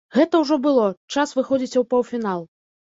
[0.17, 2.47] Гэта ўжо было, час выходзіць у паўфінал.